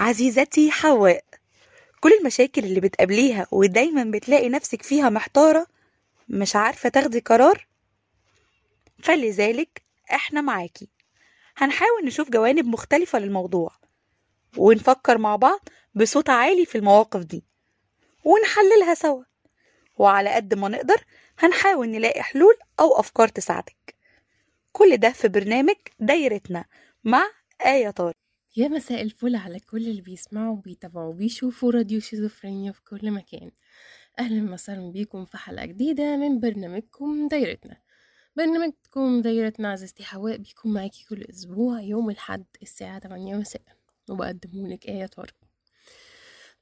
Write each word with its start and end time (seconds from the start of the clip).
عزيزتي 0.00 0.70
حواء. 0.70 1.24
كل 2.00 2.12
المشاكل 2.20 2.64
اللي 2.64 2.80
بتقابليها 2.80 3.46
ودايما 3.52 4.04
بتلاقي 4.04 4.48
نفسك 4.48 4.82
فيها 4.82 5.08
محتارة 5.10 5.66
مش 6.28 6.56
عارفة 6.56 6.88
تاخدي 6.88 7.20
قرار 7.20 7.66
فلذلك 9.02 9.82
إحنا 10.12 10.40
معاكي. 10.40 10.88
هنحاول 11.56 12.04
نشوف 12.04 12.30
جوانب 12.30 12.66
مختلفة 12.66 13.18
للموضوع 13.18 13.72
ونفكر 14.56 15.18
مع 15.18 15.36
بعض 15.36 15.68
بصوت 15.94 16.30
عالي 16.30 16.66
في 16.66 16.78
المواقف 16.78 17.20
دي 17.20 17.44
ونحللها 18.24 18.94
سوا. 18.94 19.24
وعلى 19.98 20.30
قد 20.30 20.54
ما 20.54 20.68
نقدر 20.68 21.04
هنحاول 21.38 21.88
نلاقي 21.88 22.22
حلول 22.22 22.54
أو 22.80 23.00
أفكار 23.00 23.28
تساعدك. 23.28 23.94
كل 24.72 24.96
ده 24.96 25.10
في 25.10 25.28
برنامج 25.28 25.76
دايرتنا 25.98 26.64
مع 27.04 27.26
آية 27.66 27.90
طارق. 27.90 28.16
يا 28.56 28.68
مساء 28.68 29.02
الفل 29.02 29.36
على 29.36 29.60
كل 29.60 29.88
اللي 29.88 30.02
بيسمعوا 30.02 30.56
وبيتابعوا 30.56 31.10
وبيشوفوا 31.10 31.70
راديو 31.72 32.00
شيزوفرينيا 32.00 32.72
في 32.72 32.82
كل 32.82 33.10
مكان. 33.10 33.50
أهلا 34.18 34.52
وسهلا 34.52 34.90
بيكم 34.92 35.24
في 35.24 35.38
حلقة 35.38 35.66
جديدة 35.66 36.16
من 36.16 36.40
برنامجكم 36.40 37.28
دايرتنا. 37.28 37.76
برنامجكم 38.36 39.22
دايرتنا 39.22 39.72
عزيزتي 39.72 40.04
حواء 40.04 40.36
بيكون 40.36 40.72
معاكي 40.72 41.04
كل 41.08 41.22
أسبوع 41.30 41.80
يوم 41.80 42.10
الحد 42.10 42.44
الساعة 42.62 42.98
8 42.98 43.34
مساء. 43.36 43.62
وبقدمهولك 44.08 44.88
آية 44.88 45.06
طارق. 45.06 45.34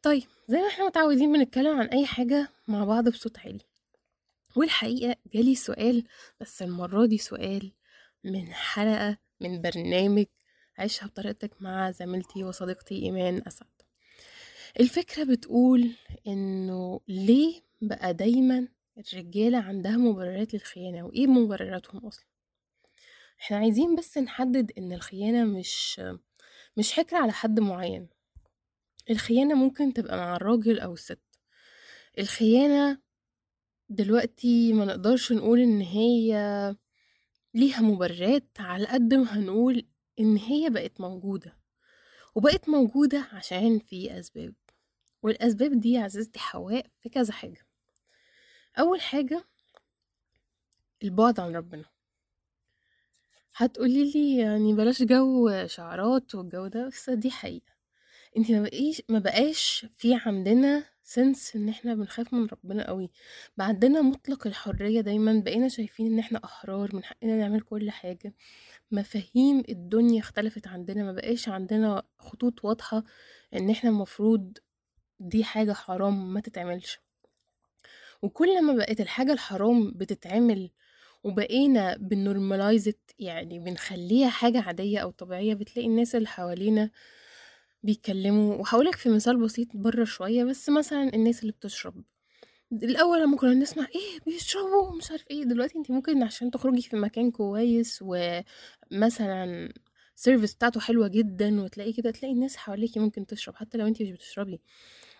طيب 0.02 0.22
زي 0.48 0.58
ما 0.58 0.68
إحنا 0.68 0.86
متعودين 0.86 1.32
بنتكلم 1.32 1.80
عن 1.80 1.86
أي 1.86 2.06
حاجة 2.06 2.48
مع 2.68 2.84
بعض 2.84 3.08
بصوت 3.08 3.38
عالي. 3.38 3.60
والحقيقة 4.56 5.16
جالي 5.34 5.54
سؤال 5.54 6.04
بس 6.40 6.62
المرة 6.62 7.06
دي 7.06 7.18
سؤال 7.18 7.72
من 8.24 8.52
حلقة 8.52 9.18
من 9.40 9.60
برنامج 9.62 10.24
عيشها 10.78 11.06
بطريقتك 11.06 11.62
مع 11.62 11.90
زميلتي 11.90 12.44
وصديقتي 12.44 12.94
إيمان 13.02 13.42
أسعد. 13.46 13.68
الفكرة 14.80 15.24
بتقول 15.24 15.90
إنه 16.26 17.00
ليه 17.08 17.60
بقى 17.80 18.14
دايما 18.14 18.68
الرجالة 18.98 19.58
عندها 19.58 19.96
مبررات 19.96 20.54
للخيانة 20.54 21.02
وإيه 21.02 21.26
مبرراتهم 21.26 22.06
أصلا؟ 22.06 22.24
إحنا 23.40 23.56
عايزين 23.56 23.96
بس 23.96 24.18
نحدد 24.18 24.72
إن 24.78 24.92
الخيانة 24.92 25.44
مش 25.44 26.00
مش 26.76 26.92
حكر 26.92 27.16
على 27.16 27.32
حد 27.32 27.60
معين. 27.60 28.08
الخيانة 29.10 29.54
ممكن 29.54 29.92
تبقى 29.92 30.16
مع 30.16 30.36
الراجل 30.36 30.80
أو 30.80 30.92
الست. 30.92 31.20
الخيانة 32.18 32.98
دلوقتي 33.88 34.72
ما 34.72 34.84
نقدرش 34.84 35.32
نقول 35.32 35.60
إن 35.60 35.80
هي 35.80 36.32
ليها 37.54 37.80
مبررات 37.80 38.48
على 38.58 38.86
قد 38.86 39.14
ما 39.14 39.38
هنقول 39.38 39.86
إن 40.20 40.36
هي 40.36 40.70
بقت 40.70 41.00
موجودة 41.00 41.56
وبقت 42.34 42.68
موجودة 42.68 43.28
عشان 43.32 43.78
في 43.78 44.18
أسباب 44.18 44.54
والأسباب 45.22 45.80
دي 45.80 45.98
عزيزتي 45.98 46.38
حواء 46.38 46.86
في 47.02 47.08
كذا 47.08 47.32
حاجة. 47.32 47.66
أول 48.78 49.00
حاجة 49.00 49.44
البعد 51.02 51.40
عن 51.40 51.56
ربنا. 51.56 51.84
هتقولي 53.56 54.12
لي 54.12 54.38
يعني 54.38 54.74
بلاش 54.74 55.02
جو 55.02 55.66
شعارات 55.66 56.34
والجو 56.34 56.66
ده 56.66 56.86
بس 56.88 57.10
دي 57.10 57.30
حقيقة. 57.30 57.72
إنتي 58.36 58.52
ما 58.52 58.62
بقيش 58.62 59.02
ما 59.08 59.18
بقاش 59.18 59.86
في 59.96 60.14
عندنا 60.14 60.84
سنس 61.08 61.56
إن 61.56 61.68
إحنا 61.68 61.94
بنخاف 61.94 62.34
من 62.34 62.46
ربنا 62.46 62.86
قوي 62.86 63.10
بقى 63.56 63.66
عندنا 63.66 64.02
مطلق 64.02 64.46
الحرية 64.46 65.00
دايما 65.00 65.40
بقينا 65.40 65.68
شايفين 65.68 66.06
إن 66.06 66.18
إحنا 66.18 66.40
أحرار 66.44 66.96
من 66.96 67.04
حقنا 67.04 67.36
نعمل 67.36 67.60
كل 67.60 67.90
حاجة. 67.90 68.34
مفاهيم 68.92 69.62
الدنيا 69.68 70.20
اختلفت 70.20 70.68
عندنا 70.68 71.02
ما 71.04 71.12
بقاش 71.12 71.48
عندنا 71.48 72.02
خطوط 72.18 72.64
واضحة 72.64 73.04
إن 73.54 73.70
إحنا 73.70 73.90
المفروض 73.90 74.58
دي 75.20 75.44
حاجة 75.44 75.72
حرام 75.72 76.34
ما 76.34 76.40
تتعملش. 76.40 76.98
وكل 78.22 78.62
ما 78.64 78.72
بقت 78.72 79.00
الحاجة 79.00 79.32
الحرام 79.32 79.90
بتتعمل 79.96 80.70
وبقينا 81.24 81.96
بنورماليزت 81.96 82.98
يعني 83.18 83.58
بنخليها 83.58 84.28
حاجة 84.28 84.60
عادية 84.60 84.98
أو 84.98 85.10
طبيعية 85.10 85.54
بتلاقي 85.54 85.88
الناس 85.88 86.14
اللي 86.14 86.28
حوالينا 86.28 86.90
بيتكلموا 87.82 88.54
وهقولك 88.54 88.94
في 88.96 89.08
مثال 89.08 89.36
بسيط 89.40 89.68
بره 89.74 90.04
شوية 90.04 90.44
بس 90.44 90.68
مثلا 90.68 91.14
الناس 91.14 91.40
اللي 91.42 91.52
بتشرب. 91.52 92.04
الأول 92.72 93.22
لما 93.22 93.36
كنا 93.36 93.54
نسمع 93.54 93.86
إيه 93.94 94.20
بيشربوا 94.26 94.96
مش 94.96 95.10
عارف 95.10 95.24
إيه. 95.30 95.44
دلوقتي 95.44 95.78
انت 95.78 95.90
ممكن 95.90 96.22
عشان 96.22 96.50
تخرجي 96.50 96.82
في 96.82 96.96
مكان 96.96 97.30
كويس 97.30 97.98
ومثلا 98.02 99.72
سيرفيس 100.16 100.54
بتاعته 100.54 100.80
حلوة 100.80 101.08
جدا 101.08 101.62
وتلاقي 101.62 101.92
كده 101.92 102.10
تلاقي 102.10 102.32
الناس 102.34 102.56
حواليكي 102.56 103.00
ممكن 103.00 103.26
تشرب 103.26 103.54
حتى 103.56 103.78
لو 103.78 103.86
انت 103.86 104.02
مش 104.02 104.10
بتشربي. 104.10 104.60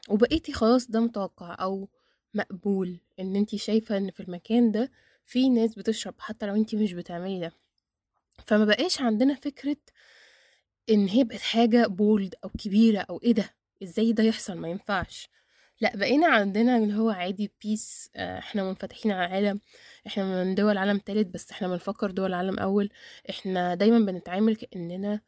وبقيتي 0.08 0.52
خلاص 0.52 0.90
ده 0.90 1.00
متوقع 1.00 1.56
أو 1.60 1.88
مقبول 2.34 3.00
إن 3.20 3.36
انت 3.36 3.56
شايفة 3.56 3.96
إن 3.96 4.10
في 4.10 4.20
المكان 4.20 4.70
ده 4.72 4.90
في 5.26 5.48
ناس 5.48 5.74
بتشرب 5.74 6.14
حتى 6.18 6.46
لو 6.46 6.54
انت 6.56 6.74
مش 6.74 6.92
بتعملي 6.92 7.40
ده. 7.40 7.52
فما 8.46 8.64
بقاش 8.64 9.00
عندنا 9.00 9.34
فكرة 9.34 9.76
إن 10.90 11.08
هي 11.08 11.24
بقت 11.24 11.40
حاجة 11.40 11.86
بولد 11.86 12.34
أو 12.44 12.48
كبيرة 12.58 12.98
أو 13.10 13.20
إيه 13.24 13.32
ده؟ 13.32 13.54
إزاي 13.82 14.12
ده 14.12 14.22
يحصل؟ 14.24 14.56
ما 14.58 14.68
ينفعش. 14.68 15.28
لأ 15.80 15.96
بقينا 15.96 16.26
عندنا 16.26 16.76
اللي 16.78 16.94
هو 16.94 17.10
عادي 17.10 17.52
بيس 17.62 18.10
إحنا 18.16 18.64
منفتحين 18.64 19.12
على 19.12 19.26
العالم. 19.26 19.60
إحنا 20.06 20.44
من 20.44 20.54
دول 20.54 20.78
عالم 20.78 20.98
تالت 20.98 21.26
بس 21.34 21.50
إحنا 21.50 21.68
بنفكر 21.68 22.10
دول 22.10 22.34
عالم 22.34 22.58
أول. 22.58 22.90
إحنا 23.30 23.74
دايما 23.74 23.98
بنتعامل 24.12 24.56
كأننا 24.56 25.20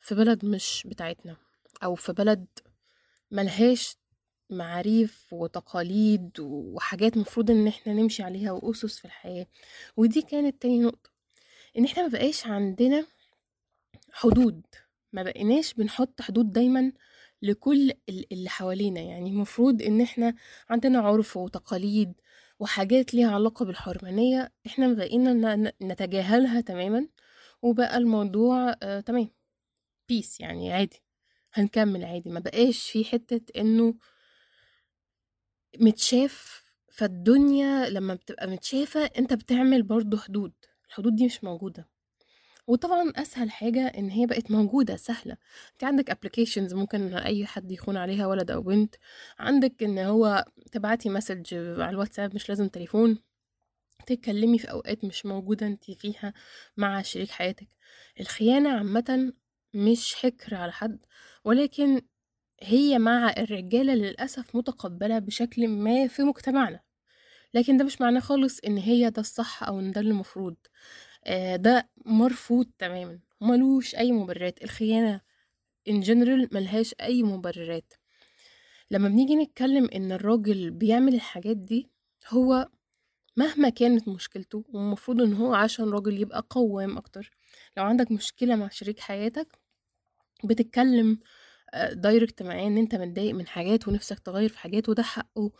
في 0.00 0.14
بلد 0.14 0.44
مش 0.44 0.82
بتاعتنا 0.86 1.36
أو 1.84 1.94
في 1.94 2.12
بلد 2.12 2.46
ملهاش 3.30 3.96
معاريف 4.50 5.26
وتقاليد 5.32 6.30
وحاجات 6.40 7.16
مفروض 7.16 7.50
إن 7.50 7.66
إحنا 7.68 7.92
نمشي 7.92 8.22
عليها 8.22 8.52
وأسس 8.52 8.98
في 8.98 9.04
الحياة. 9.04 9.46
ودي 9.96 10.22
كانت 10.22 10.62
تاني 10.62 10.78
نقطة 10.80 11.10
إن 11.78 11.84
إحنا 11.84 12.02
ما 12.02 12.08
بقاش 12.08 12.46
عندنا 12.46 13.06
حدود. 14.12 14.62
ما 15.12 15.22
بقيناش 15.22 15.74
بنحط 15.74 16.20
حدود 16.22 16.52
دايما 16.52 16.92
لكل 17.42 17.92
اللي 18.32 18.48
حوالينا. 18.48 19.00
يعني 19.00 19.30
المفروض 19.30 19.82
إن 19.82 20.00
إحنا 20.00 20.34
عندنا 20.70 21.00
عرف 21.00 21.36
وتقاليد 21.36 22.12
وحاجات 22.60 23.14
ليها 23.14 23.30
علاقة 23.30 23.64
بالحرمانية 23.64 24.52
إحنا 24.66 24.92
بقينا 24.92 25.72
نتجاهلها 25.82 26.60
تماما 26.60 27.08
وبقى 27.62 27.96
الموضوع 27.98 28.74
آه 28.82 29.00
تمام. 29.00 29.28
بيس 30.08 30.40
يعني 30.40 30.72
عادي. 30.72 31.02
هنكمل 31.52 32.04
عادي. 32.04 32.30
ما 32.30 32.40
بقاش 32.40 32.90
في 32.90 33.04
حتة 33.04 33.60
إنه 33.60 33.94
متشاف 35.80 36.62
فالدنيا 36.92 37.88
لما 37.90 38.14
بتبقى 38.14 38.46
متشافة 38.46 39.00
أنت 39.18 39.32
بتعمل 39.32 39.82
برضو 39.82 40.16
حدود. 40.16 40.52
الحدود 40.88 41.16
دي 41.16 41.24
مش 41.26 41.44
موجودة. 41.44 41.88
وطبعا 42.66 43.12
أسهل 43.16 43.50
حاجة 43.50 43.86
إن 43.86 44.10
هي 44.10 44.26
بقت 44.26 44.50
موجودة 44.50 44.96
سهلة. 44.96 45.36
أنت 45.72 45.84
عندك 45.84 46.10
applications 46.10 46.74
ممكن 46.74 47.14
أي 47.14 47.46
حد 47.46 47.72
يخون 47.72 47.96
عليها 47.96 48.26
ولد 48.26 48.50
أو 48.50 48.62
بنت. 48.62 48.94
عندك 49.38 49.82
إن 49.82 49.98
هو 49.98 50.44
تبعتي 50.72 51.08
message 51.08 51.54
على 51.54 51.90
الواتساب 51.90 52.34
مش 52.34 52.48
لازم 52.48 52.68
تليفون. 52.68 53.18
تتكلمي 54.06 54.58
في 54.58 54.70
أوقات 54.70 55.04
مش 55.04 55.26
موجودة 55.26 55.66
أنت 55.66 55.90
فيها 55.90 56.32
مع 56.76 57.02
شريك 57.02 57.30
حياتك. 57.30 57.68
الخيانة 58.20 58.70
عامة 58.70 59.32
مش 59.74 60.14
حكر 60.14 60.54
على 60.54 60.72
حد 60.72 61.06
ولكن 61.44 62.02
هي 62.62 62.98
مع 62.98 63.34
الرجالة 63.38 63.94
للأسف 63.94 64.56
متقبلة 64.56 65.18
بشكل 65.18 65.68
ما 65.68 66.08
في 66.08 66.22
مجتمعنا. 66.22 66.80
لكن 67.54 67.76
ده 67.76 67.84
مش 67.84 68.00
معناه 68.00 68.20
خالص 68.20 68.60
إن 68.66 68.78
هي 68.78 69.10
ده 69.10 69.20
الصح 69.20 69.62
أو 69.62 69.80
إن 69.80 69.90
ده 69.92 70.00
المفروض 70.00 70.56
ده 71.56 71.88
مرفوض 72.06 72.66
تماما. 72.78 73.18
ملوش 73.40 73.94
أي 73.94 74.12
مبررات. 74.12 74.64
الخيانة 74.64 75.20
ان 75.88 76.00
جنرال 76.00 76.48
ملهاش 76.52 76.94
أي 77.00 77.22
مبررات. 77.22 77.92
لما 78.90 79.08
بنيجي 79.08 79.36
نتكلم 79.36 79.88
إن 79.94 80.12
الراجل 80.12 80.70
بيعمل 80.70 81.14
الحاجات 81.14 81.56
دي 81.56 81.90
هو 82.28 82.68
مهما 83.36 83.68
كانت 83.68 84.08
مشكلته 84.08 84.64
والمفروض 84.68 85.20
إن 85.22 85.32
هو 85.34 85.54
عشان 85.54 85.90
راجل 85.90 86.20
يبقى 86.20 86.46
قوام 86.50 86.96
أكتر. 86.98 87.30
لو 87.76 87.84
عندك 87.84 88.12
مشكلة 88.12 88.56
مع 88.56 88.68
شريك 88.68 89.00
حياتك 89.00 89.58
بتتكلم 90.44 91.18
دايركت 91.92 92.42
معاه 92.42 92.66
إن 92.66 92.78
أنت 92.78 92.94
متضايق 92.94 93.34
من 93.34 93.46
حاجات 93.46 93.88
ونفسك 93.88 94.18
تغير 94.18 94.48
في 94.48 94.58
حاجات 94.58 94.88
وده 94.88 95.02
حقه 95.02 95.52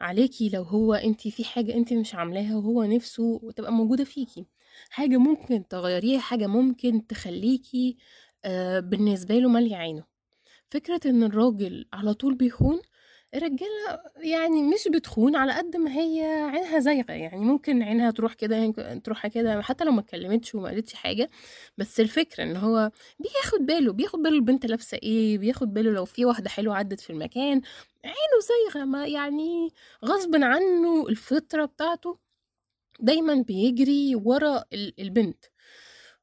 عليكي. 0.00 0.48
لو 0.48 0.62
هو 0.62 0.94
انت 0.94 1.28
في 1.28 1.44
حاجة 1.44 1.74
انت 1.74 1.92
مش 1.92 2.14
عاملاها 2.14 2.56
وهو 2.56 2.84
نفسه 2.84 3.52
تبقى 3.56 3.72
موجودة 3.72 4.04
فيكي. 4.04 4.46
حاجة 4.90 5.16
ممكن 5.16 5.68
تغيريها 5.68 6.20
حاجة 6.20 6.46
ممكن 6.46 7.06
تخليكي 7.06 7.96
آه 8.44 8.80
بالنسبة 8.80 9.34
له 9.38 9.48
مالية 9.48 9.76
عينه. 9.76 10.04
فكرة 10.68 11.00
إن 11.06 11.22
الراجل 11.22 11.86
على 11.92 12.14
طول 12.14 12.34
بيخون 12.34 12.80
الرجالة 13.34 14.00
يعني 14.16 14.62
مش 14.62 14.88
بتخون 14.94 15.36
على 15.36 15.52
قد 15.52 15.76
ما 15.76 15.90
هي 15.98 16.22
عينها 16.24 16.78
زايغة. 16.80 17.12
يعني 17.12 17.44
ممكن 17.44 17.82
عينها 17.82 18.10
تروح 18.10 18.34
كده 18.34 18.70
تروح 19.04 19.26
كده 19.26 19.62
حتى 19.62 19.84
لو 19.84 19.92
ما 19.92 20.00
اتكلمتش 20.00 20.54
وما 20.54 20.68
قالتش 20.68 20.94
حاجة. 20.94 21.30
بس 21.78 22.00
الفكرة 22.00 22.44
إن 22.44 22.56
هو 22.56 22.90
بياخد 23.18 23.66
باله 23.66 23.92
بياخد 23.92 24.18
باله 24.22 24.36
البنت 24.36 24.66
لابسة 24.66 24.98
إيه 25.02 25.38
بياخد 25.38 25.74
باله 25.74 25.90
لو 25.92 26.04
في 26.04 26.24
واحدة 26.24 26.48
حلوة 26.50 26.76
عدت 26.76 27.00
في 27.00 27.10
المكان. 27.10 27.62
عينه 28.04 28.40
زايغة 28.48 28.84
ما 28.86 29.06
يعني 29.06 29.68
غصب 30.04 30.36
عنه 30.36 31.08
الفطرة 31.08 31.64
بتاعته 31.64 32.18
دايما 33.00 33.34
بيجري 33.42 34.14
ورا 34.16 34.64
ال- 34.72 35.00
البنت. 35.00 35.44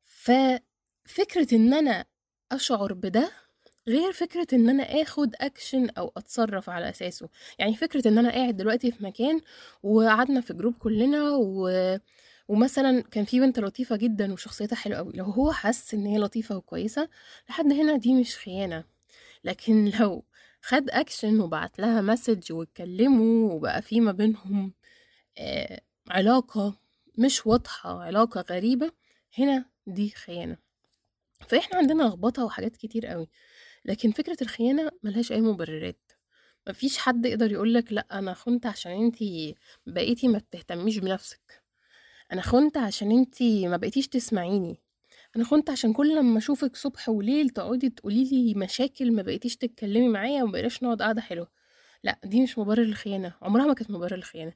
ففكرة 0.04 1.56
إن 1.56 1.74
أنا 1.74 2.06
أشعر 2.52 2.94
بده 2.94 3.32
غير 3.88 4.12
فكرة 4.12 4.48
إن 4.54 4.70
أنا 4.70 4.84
آخد 4.84 5.36
اكشن 5.42 5.90
أو 5.90 6.12
أتصرف 6.18 6.70
على 6.70 6.90
أساسه. 6.90 7.30
يعني 7.60 7.76
فكرة 7.76 8.08
إن 8.08 8.18
أنا 8.18 8.32
قاعد 8.32 8.58
دلوقتي 8.58 8.92
في 8.92 9.04
مكان 9.04 9.42
وقعدنا 9.84 10.42
في 10.42 10.54
group 10.54 10.74
كلنا 10.80 11.32
و... 11.36 11.70
ومثلا 12.48 13.02
كان 13.02 13.26
في 13.26 13.40
بنت 13.40 13.60
لطيفة 13.60 13.96
جدا 13.96 14.34
وشخصيتها 14.34 14.76
حلوة 14.76 14.98
قوي 14.98 15.14
لو 15.16 15.26
هو 15.26 15.52
حس 15.52 15.94
إن 15.94 16.06
هي 16.06 16.18
لطيفة 16.18 16.58
وكويسة 16.58 17.10
لحد 17.50 17.72
هنا 17.74 17.98
دي 17.98 18.14
مش 18.14 18.38
خيانة. 18.38 18.84
لكن 19.44 19.86
لو 20.00 20.26
خد 20.62 20.90
اكشن 20.90 21.40
وبعت 21.42 21.80
لها 21.80 22.02
message 22.02 22.52
واتكلموا 22.54 23.54
وبقى 23.54 23.82
في 23.82 24.00
ما 24.02 24.12
بينهم 24.12 24.74
آه 25.38 25.82
علاقة 26.10 26.78
مش 27.18 27.48
واضحة 27.48 28.02
علاقة 28.04 28.42
غريبة 28.50 28.92
هنا 29.38 29.66
دي 29.88 30.10
خيانة. 30.10 30.58
فإحنا 31.48 31.78
عندنا 31.78 32.04
لخبطة 32.04 32.46
وحاجات 32.46 32.78
كتير 32.78 33.06
قوي 33.06 33.28
لكن 33.86 34.12
فكرة 34.12 34.38
الخيانة 34.42 34.92
ملهاش 35.04 35.32
أي 35.32 35.42
مبررات. 35.42 36.12
مفيش 36.70 36.98
حد 36.98 37.26
يقدر 37.26 37.52
يقولك 37.52 37.94
لأ 37.94 38.08
أنا 38.12 38.34
خنت 38.34 38.66
عشان 38.66 38.92
انتي 38.92 39.56
بقيتي 39.88 40.28
ما 40.28 40.38
بتهتميش 40.38 40.98
بنفسك. 40.98 41.64
أنا 42.34 42.42
خنت 42.42 42.78
عشان 42.78 43.12
انتي 43.12 43.68
ما 43.68 43.78
بقيتيش 43.78 44.08
تسمعيني. 44.08 44.78
أنا 45.36 45.44
خنت 45.44 45.70
عشان 45.70 45.94
كل 45.94 46.16
لما 46.16 46.38
أشوفك 46.38 46.76
صبح 46.76 47.10
وليل 47.10 47.50
تقعدي 47.50 47.90
تقوليلي 47.90 48.54
مشاكل 48.56 49.12
ما 49.12 49.22
بقيتيش 49.22 49.58
تتكلمي 49.58 50.08
معايا 50.10 50.44
وما 50.44 50.70
نقعد 50.82 51.02
قعدة 51.02 51.22
حلوة. 51.22 51.48
لأ 52.04 52.20
دي 52.24 52.42
مش 52.42 52.58
مبرر 52.58 52.84
الخيانة 52.84 53.34
عمرها 53.42 53.66
ما 53.66 53.74
كانت 53.74 53.92
مبرر 53.92 54.16
الخيانة. 54.16 54.54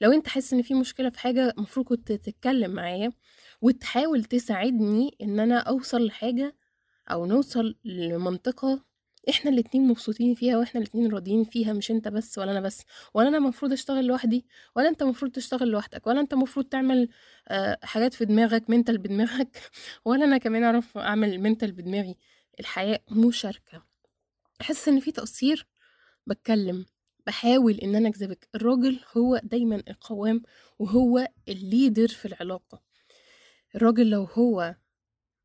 لو 0.00 0.12
أنت 0.12 0.28
حاسس 0.28 0.52
إن 0.52 0.62
في 0.62 0.74
مشكلة 0.74 1.10
في 1.10 1.18
حاجة 1.20 1.50
المفروض 1.58 1.86
كنت 1.86 2.12
تتكلم 2.12 2.70
معايا 2.70 3.12
وتحاول 3.62 4.24
تساعدني 4.24 5.16
إن 5.22 5.40
أنا 5.40 5.58
أوصل 5.58 6.06
لحاجة 6.06 6.56
أو 7.10 7.26
نوصل 7.26 7.76
لمنطقة 7.84 8.84
إحنا 9.28 9.50
الاتنين 9.50 9.88
مبسوطين 9.88 10.34
فيها 10.34 10.58
وإحنا 10.58 10.80
الاتنين 10.80 11.12
راضيين 11.12 11.44
فيها 11.44 11.72
مش 11.72 11.90
أنت 11.90 12.08
بس 12.08 12.38
ولا 12.38 12.52
أنا 12.52 12.60
بس. 12.60 12.84
ولا 13.14 13.28
أنا 13.28 13.38
مفروض 13.38 13.72
أشتغل 13.72 14.04
لوحدي 14.06 14.46
ولا 14.76 14.88
أنت 14.88 15.02
مفروض 15.02 15.32
تشتغل 15.32 15.68
لوحدك 15.68 16.06
ولا 16.06 16.20
أنت 16.20 16.34
مفروض 16.34 16.66
تعمل 16.66 17.08
آه، 17.48 17.78
حاجات 17.82 18.14
في 18.14 18.24
دماغك 18.24 18.70
منتل 18.70 18.98
بدماغك 18.98 19.70
ولا 20.04 20.24
أنا 20.24 20.38
كمان 20.38 20.64
أعرف 20.64 20.98
أعمل 20.98 21.38
منتل 21.40 21.72
بدماغي. 21.72 22.16
الحياة 22.60 23.00
مشاركة. 23.10 23.82
أحس 24.60 24.88
إن 24.88 25.00
في 25.00 25.12
تقصير 25.12 25.66
بتكلم. 26.26 26.86
بحاول 27.28 27.74
إن 27.74 27.96
أنا 27.96 28.08
أجذبك. 28.08 28.48
الراجل 28.54 29.00
هو 29.16 29.40
دايما 29.42 29.82
القوام 29.88 30.42
وهو 30.78 31.28
الليدر 31.48 32.08
في 32.08 32.24
العلاقة. 32.28 32.82
الراجل 33.74 34.10
لو 34.10 34.24
هو 34.24 34.76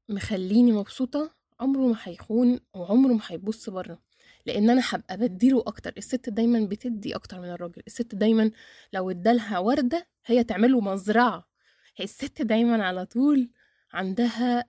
مخليني 0.10 0.72
مبسوطة 0.72 1.36
عمره 1.60 1.88
ما 1.88 1.96
هيخون 2.04 2.60
وعمره 2.74 3.14
ما 3.14 3.22
هيبص 3.28 3.70
بره 3.70 4.00
لأن 4.46 4.70
أنا 4.70 4.82
هبقى 4.90 5.18
بديله 5.18 5.64
أكتر. 5.68 5.94
الست 5.98 6.30
دايما 6.30 6.66
بتدي 6.66 7.16
أكتر 7.16 7.42
من 7.42 7.50
الراجل. 7.50 7.84
الست 7.88 8.16
دايما 8.16 8.52
لو 8.94 9.10
ادالها 9.10 9.60
وردة 9.60 10.08
هي 10.26 10.44
تعمله 10.44 10.82
مزرعة. 10.82 11.48
هي 11.96 12.04
الست 12.04 12.42
دايما 12.42 12.86
على 12.86 13.06
طول 13.06 13.50
عندها 13.94 14.66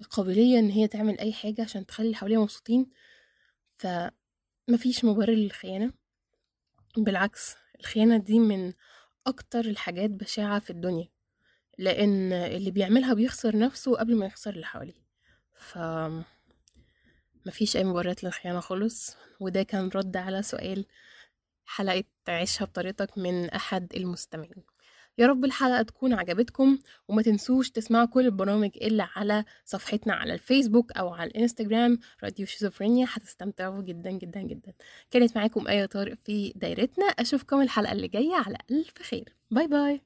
القابلية 0.00 0.58
إن 0.58 0.70
هي 0.70 0.88
تعمل 0.88 1.18
أي 1.18 1.32
حاجة 1.32 1.62
عشان 1.62 1.86
تخلي 1.86 2.06
اللي 2.06 2.16
حواليها 2.16 2.40
مبسوطين. 2.40 2.86
فمفيش 3.76 5.04
مبرر 5.04 5.34
للخيانة. 5.34 5.97
بالعكس 6.96 7.56
الخيانة 7.80 8.16
دي 8.16 8.38
من 8.38 8.72
أكتر 9.26 9.60
الحاجات 9.60 10.10
بشاعة 10.10 10.58
في 10.58 10.70
الدنيا 10.70 11.08
لأن 11.78 12.32
اللي 12.32 12.70
بيعملها 12.70 13.14
بيخسر 13.14 13.58
نفسه 13.58 13.96
قبل 13.96 14.16
ما 14.16 14.26
يخسر 14.26 14.50
اللي 14.50 14.66
حواليه. 14.66 15.02
ف 15.54 15.78
مفيش 17.46 17.76
أي 17.76 17.84
مبررات 17.84 18.24
للخيانة 18.24 18.60
خالص 18.60 19.16
وده 19.40 19.62
كان 19.62 19.88
رد 19.94 20.16
على 20.16 20.42
سؤال 20.42 20.86
حلقة 21.64 22.04
عيشها 22.28 22.64
بطريقتك 22.64 23.18
من 23.18 23.50
أحد 23.50 23.94
المستمعين. 23.94 24.64
يا 25.18 25.26
رب 25.26 25.44
الحلقة 25.44 25.82
تكون 25.82 26.12
عجبتكم 26.12 26.78
وما 27.08 27.22
تنسوش 27.22 27.70
تسمعوا 27.70 28.06
كل 28.06 28.24
البرامج 28.26 28.70
اللي 28.82 29.08
على 29.16 29.44
صفحتنا 29.64 30.14
على 30.14 30.34
الفيسبوك 30.34 30.92
أو 30.92 31.08
على 31.08 31.30
الإنستجرام 31.30 31.98
راديو 32.24 32.46
شيزوفرينيا 32.46 33.06
هتستمتعوا 33.10 33.82
جدا 33.82 34.10
جدا 34.10 34.40
جدا. 34.42 34.72
كانت 35.10 35.36
معاكم 35.36 35.68
آية 35.68 35.86
طارق 35.86 36.14
في 36.24 36.52
دايرتنا 36.56 37.06
أشوفكم 37.06 37.60
الحلقة 37.60 37.92
اللي 37.92 38.08
جاية 38.08 38.34
على 38.34 38.58
ألف 38.70 39.02
خير. 39.02 39.34
باي 39.50 39.66
باي. 39.66 40.00